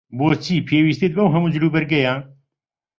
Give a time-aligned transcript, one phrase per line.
[0.17, 2.15] بۆچی پێویستت بەو هەموو جلوبەرگەیە؟